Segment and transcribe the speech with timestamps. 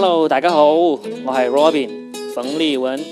[0.00, 3.04] Hello，大家好，我系 Robin 冯立文。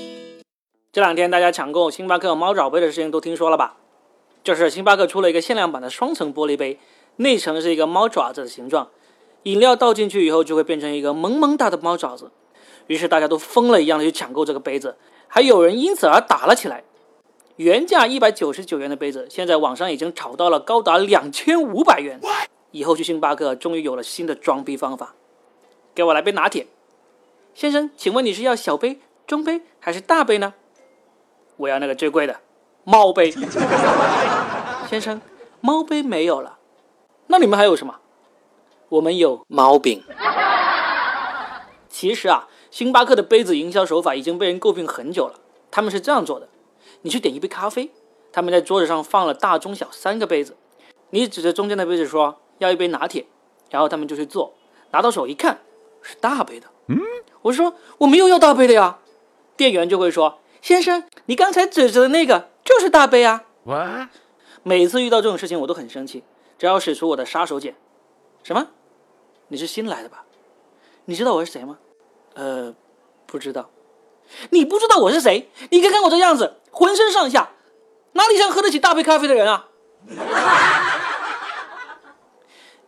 [0.93, 3.75] 这两天大家抢购星巴克猫爪杯的事情都听说了吧？
[4.45, 6.79] 就是星巴克出了一个限量版的双层玻璃杯，
[7.17, 8.89] 内层是一个猫爪子的形状，
[9.43, 12.31] 饮料倒进去以后就会变成一个萌萌哒的猫爪子。
[12.87, 14.97] 于是大家都疯了一样的去抢购这个杯子，
[15.27, 16.85] 还有人因此而打了起来。
[17.57, 22.21] 原价一百九十九元的杯子，现在网上已经炒到了高达两千五百元。
[22.71, 25.17] 以后去星巴克终于有了新的装逼方法，
[25.93, 26.65] 给我来杯拿铁。
[27.57, 30.53] 先生，请问你是要小杯、中杯还是大杯呢？
[31.57, 32.39] 我要那个最贵的
[32.85, 33.31] 猫杯。
[34.87, 35.23] 先生，
[35.63, 36.59] 猫杯没有了，
[37.29, 37.97] 那你们还有什么？
[38.91, 40.05] 我们有猫饼。
[41.89, 45.41] 其实啊，星巴克的杯子营销手法已经被人诟病很久了。
[45.71, 46.51] 他们是这样做的：
[47.01, 47.91] 你去点一杯咖啡，
[48.33, 50.59] 他们在桌子上放了大、中、小三个杯子，
[51.09, 52.37] 你指着中间的杯子说。
[52.59, 53.27] 要一杯拿铁，
[53.71, 54.55] 然后他们就去做，
[54.93, 55.59] 拿到手一看
[56.07, 56.69] 是大杯的。
[56.89, 57.01] 嗯，
[57.43, 58.99] 我说我没有要大杯的呀，
[59.57, 64.09] 店员就会说：“先生，你刚才指着的那个就是大杯啊。”哇
[64.63, 66.23] 每次遇到这种事情我都很生气，
[66.59, 67.75] 只要使出我的杀手锏。
[68.45, 68.69] 什么？
[69.49, 70.25] 你是新来的吧？
[71.07, 71.79] 你知道我是谁吗？
[72.35, 72.75] 呃，
[73.27, 73.71] 不知道。
[74.51, 75.49] 你不知道我是谁？
[75.71, 77.51] 你看看我这样子，浑身上下
[78.13, 79.69] 哪里像喝得起大杯咖啡的人啊？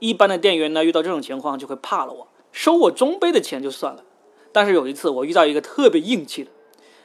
[0.00, 4.02] 一般的店员呢，遇到这种情况就会怕了我，收我中杯的钱就算了。
[4.50, 6.50] 但是有一次，我遇到一个特别硬气的，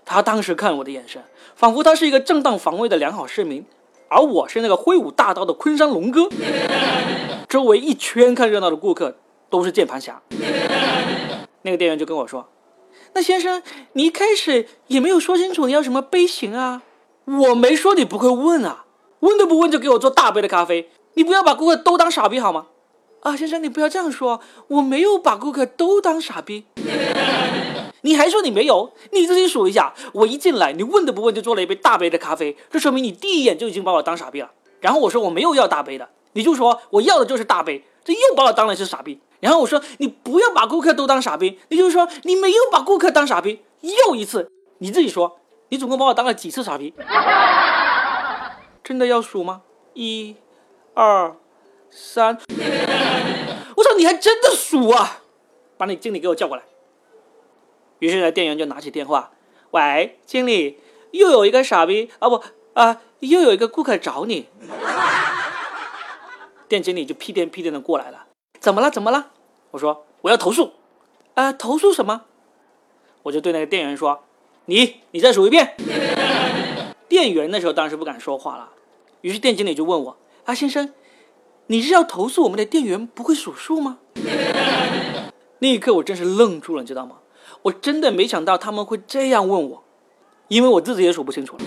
[0.04, 1.23] 他当时看我的眼神，
[1.56, 3.64] 仿佛他是一个正当防卫的良好市民，
[4.09, 6.28] 而我是那个挥舞大刀的昆山龙哥。
[7.48, 9.16] 周围一圈看热闹的顾客
[9.52, 10.20] 都是键盘侠。
[11.62, 12.50] 那个店员就跟我说
[13.14, 16.81] ：“那先生，你一开始也没有说清楚你要什么杯型啊？
[17.26, 18.86] 我没说你不会问啊，
[19.20, 22.66] 问都不问就给我做大杯的咖啡，你不要把顾客都当傻逼好吗？”
[23.24, 26.66] 啊，先生，你不要这样说，我没有把顾客都当傻逼。
[28.02, 28.92] 你还说你没有？
[29.12, 34.52] 你自己数一下，我一进来，你问都不问就做了一杯大杯的咖啡，这说明你第一眼就已经把我当傻逼了。
[34.81, 39.22] 然后我说我没有要大杯的，你就说我要的就是大杯，这又把我当了是傻逼。
[39.40, 43.62] 然后我说你不要把顾客都当傻逼，你就说你没有把顾客当傻逼。
[43.80, 45.40] 又一次，你自己说，
[45.70, 46.94] 你总共把我当了几次傻逼？
[48.84, 49.62] 真的要数吗？
[49.94, 50.36] 一、
[50.94, 51.38] 二。
[51.96, 52.36] 三，
[53.96, 55.22] 你还真的数啊！
[55.78, 56.64] 把你经理给我叫过来。
[58.00, 59.31] 于是呢，店员就拿起电话
[59.72, 60.80] ：“喂，经理，
[61.12, 62.44] 又有一个傻逼啊不
[62.74, 64.48] 啊，又有一个顾客找你。
[66.68, 68.28] ”店经理就屁颠屁颠的过来了。
[68.59, 68.90] 怎么了？
[68.90, 69.32] 怎么了？
[69.72, 70.74] 我说我要投诉。
[71.36, 72.26] 啊，投诉什么？
[73.24, 74.24] 我就对那个店员说
[74.66, 75.76] ：“你，你再数一遍。
[77.09, 78.70] ”店员那时候当时不敢说话了。
[79.22, 80.94] 于是店经理就问我：“啊，先生。”
[81.68, 84.00] 你是要投诉我们的店员不会数数吗？
[85.59, 87.18] 那一刻我真是愣住了，你知道吗？
[87.63, 89.84] 我真的没想到他们会这样问我，
[90.50, 91.63] 因为我自己也数不清楚了。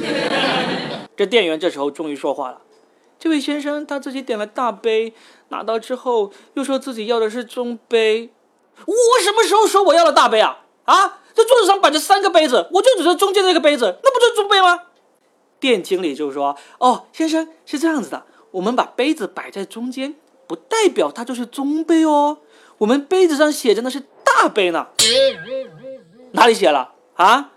[1.16, 2.60] 这店员这时候终于说话了
[3.18, 5.14] ：“这位先生他自己点了大杯，
[5.48, 8.30] 拿到之后又说自己要的是中杯。
[8.84, 10.64] 我什么时候说我要了大杯啊？
[10.84, 14.78] 啊，这桌子上摆着三个杯子，我就指着中间那个杯子，那不就是中杯吗？”
[15.58, 20.14] 店经理就说：“哦，先生是这样子的。”我们把杯子摆在中间，
[20.46, 22.38] 不代表它就是中杯哦。
[22.78, 24.86] 我们杯子上写着的是大杯呢。
[26.32, 27.50] 哪里写了啊？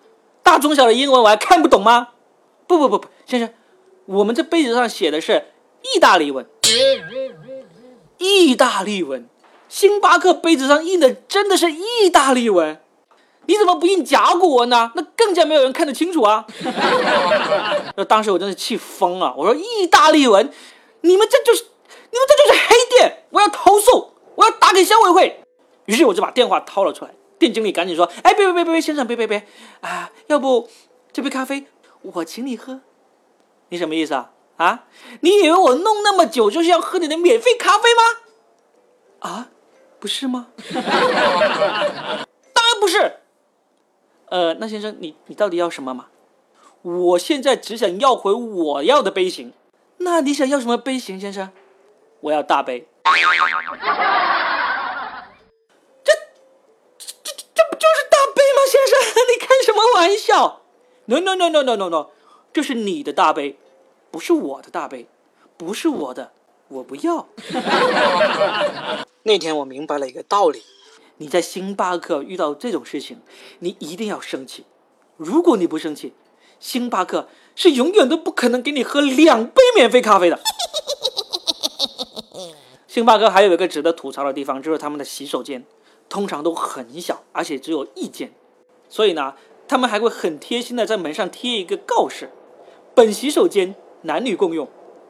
[0.43, 2.09] 大中小的英文我还看不懂吗？
[2.67, 3.49] 不不不不，先生，
[4.07, 5.45] 我们这杯子上写的是
[5.95, 6.45] 意大利文。
[8.17, 9.29] 意大利文，
[9.69, 12.77] 星巴克杯子上印的真的是意大利文？
[13.45, 14.91] 你怎么不印甲骨文呢？
[14.95, 16.45] 那更加没有人看得清楚啊！
[17.95, 20.51] 那 当时我真是气疯了，我说意大利文。
[21.01, 23.23] 你们这就是，你们这就是黑店！
[23.29, 25.43] 我要投诉，我要打给消委会。
[25.85, 29.47] 于是我就把电话掏了出来，店经理赶紧说：“哎，别别别别别，先生，别别别，
[29.81, 30.69] 啊，要不
[31.11, 31.65] 这杯咖啡
[32.01, 32.81] 我请你喝？
[33.69, 34.31] 你什么意思啊？
[34.57, 34.85] 啊，
[35.21, 38.01] 你以为我弄那么久就是要喝你的免费咖啡吗？
[39.19, 39.49] 啊，
[39.99, 40.47] 不是吗？
[40.69, 40.83] 当
[42.67, 43.19] 然不是。
[44.29, 46.07] 呃，那先生，你你到底要什么嘛？
[46.81, 49.53] 我现在只想要回我要的杯型。”
[49.99, 51.51] 那你想要什么杯型，先生？
[52.21, 52.87] 我要大杯。
[56.03, 56.13] 这
[56.97, 58.97] 这这这不就是大杯吗，先生？
[59.29, 60.61] 你开什么玩笑
[61.05, 62.09] ？No no no no no no no，
[62.53, 63.57] 这是你的大杯，
[64.11, 65.07] 不是我的大杯，
[65.57, 66.31] 不是我的，
[66.69, 67.27] 我不要。
[69.23, 70.63] 那天我明白了一个道理：
[71.17, 73.21] 你在星巴克遇到这种事情，
[73.59, 74.65] 你一定要生气。
[75.17, 76.13] 如果你不生气，
[76.59, 80.39] 星巴克是永远都不可能给你喝两杯免费咖啡的。
[82.87, 85.63] 星巴克还有一个值得吐槽的地方，就是他们的洗手间，
[86.09, 88.31] 通常都很小，而且只有一间，
[88.89, 89.35] 所以呢，
[89.67, 92.31] 他们还会很贴心的在门上贴一个告示：
[92.95, 94.67] 本洗手间男女共用。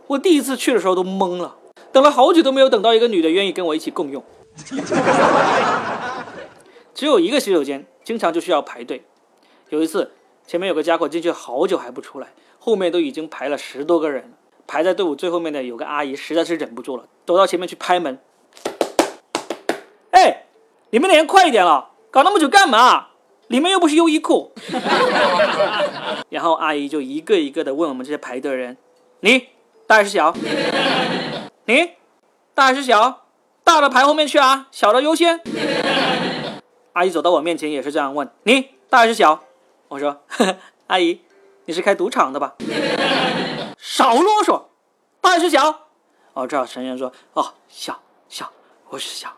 [0.08, 1.56] 我第一次去的时候都懵了，
[1.92, 4.24] 等了好久都没有等到一个女的愿意跟我一起共用。
[6.94, 9.06] 只有一个洗手间，经常就需要排队。
[9.70, 10.12] 有一次，
[10.50, 14.30] 前面有个家伙进去好久还不出来，后面都已经排了十多个人了。
[14.66, 18.18] 排在队伍最后面的有个阿姨，实在是忍不住了，走到前面去拍门。
[20.10, 20.46] 哎，
[20.90, 23.10] 你们连快一点了，搞那么久干嘛？
[23.46, 24.52] 里面又不是优衣库。
[26.30, 28.76] 然后阿姨就一个一个的问我们这些排队的人
[29.22, 29.50] ：“你
[29.86, 30.34] 大还是小？
[31.66, 31.92] 你
[32.56, 33.28] 大还是小？
[33.64, 35.42] 大的排后面去啊，小的优先。”
[36.94, 39.44] 阿姨走到我面前也是这样问：“你大还是小？”
[39.90, 40.22] 我说
[40.86, 41.20] ：“阿姨，
[41.66, 42.56] 你是开赌场的吧？”
[43.78, 44.66] 少啰嗦，
[45.20, 45.88] 大还是小？
[46.34, 48.00] 哦，这老先生说：“哦，小
[48.30, 48.52] 小，
[48.90, 49.36] 我是小。”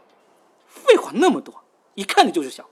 [0.67, 1.63] 废话那么多，
[1.95, 2.65] 一看你就是小。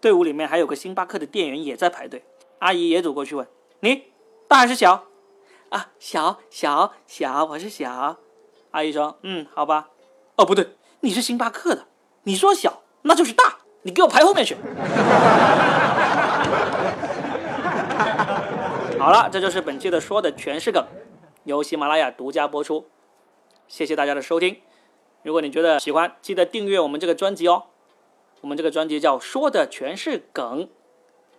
[0.00, 2.24] 队伍里面还有个星巴克的店员也在排队，
[2.60, 3.44] 阿姨也走过去问
[3.80, 4.04] ：“你
[4.46, 5.06] 大还是小？”
[5.70, 8.16] 啊，小小小，我是小。
[8.70, 9.88] 阿姨说：“嗯，好吧。”
[10.36, 11.86] 哦，不对，你是星巴克的，
[12.22, 12.82] 你说小。
[13.02, 14.54] 那就是大，你给我排后面去。
[19.00, 20.84] 好了，这就是本期的说的全是梗，
[21.44, 22.86] 由喜马拉雅独家播出。
[23.66, 24.60] 谢谢大家的收听。
[25.22, 27.64] 如果你觉得喜欢，记得订阅我们这个专辑哦。
[28.42, 30.68] 我们这个专辑叫说的全是梗，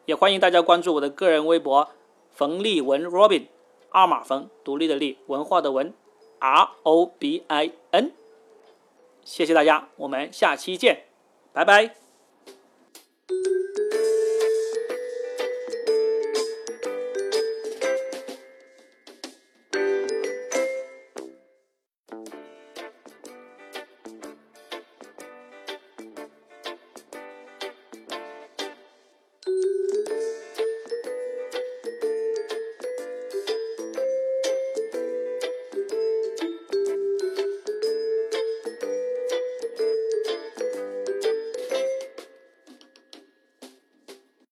[0.05, 1.91] 也欢迎大家关注我的个人微博
[2.31, 3.45] 冯立文 Robin，
[3.91, 5.93] 二马冯，独立的立，文化的文
[6.39, 8.11] ，R O B I N。
[9.23, 11.03] 谢谢大家，我们下期见。
[11.53, 11.93] 拜拜。